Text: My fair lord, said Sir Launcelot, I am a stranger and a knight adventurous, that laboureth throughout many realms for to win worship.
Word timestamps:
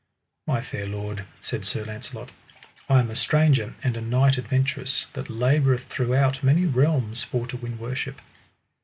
My 0.47 0.61
fair 0.61 0.87
lord, 0.87 1.25
said 1.41 1.63
Sir 1.63 1.83
Launcelot, 1.85 2.31
I 2.89 2.97
am 3.01 3.11
a 3.11 3.15
stranger 3.15 3.75
and 3.83 3.95
a 3.95 4.01
knight 4.01 4.35
adventurous, 4.39 5.05
that 5.13 5.29
laboureth 5.29 5.83
throughout 5.89 6.41
many 6.43 6.65
realms 6.65 7.23
for 7.23 7.45
to 7.45 7.57
win 7.57 7.77
worship. 7.77 8.19